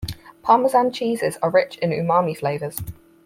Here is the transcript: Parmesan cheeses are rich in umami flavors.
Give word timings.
Parmesan 0.41 0.91
cheeses 0.91 1.37
are 1.43 1.51
rich 1.51 1.77
in 1.77 1.91
umami 1.91 2.35
flavors. 2.35 2.77